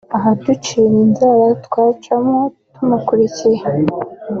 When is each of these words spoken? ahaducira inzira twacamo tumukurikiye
ahaducira 0.17 0.95
inzira 1.03 1.45
twacamo 1.65 2.39
tumukurikiye 2.73 3.61